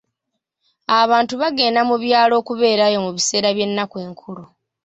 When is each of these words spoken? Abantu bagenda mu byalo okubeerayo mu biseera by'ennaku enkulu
Abantu 1.01 1.33
bagenda 1.41 1.81
mu 1.89 1.95
byalo 2.03 2.33
okubeerayo 2.41 2.97
mu 3.05 3.11
biseera 3.15 3.49
by'ennaku 3.55 3.95
enkulu 4.05 4.43